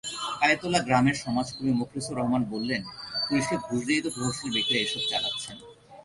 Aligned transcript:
কালীতলা 0.39 0.79
গ্রামের 0.87 1.17
সমাজকর্মী 1.25 1.73
মোখলেছুর 1.81 2.17
রহমান 2.19 2.43
বললেন, 2.53 2.81
পুলিশকে 3.25 3.55
ঘুষ 3.65 3.79
দিয়েই 3.87 4.03
প্রভাবশালী 4.05 4.51
ব্যক্তিরা 4.55 4.79
এসব 4.85 5.03
চালাচ্ছেন। 5.11 5.57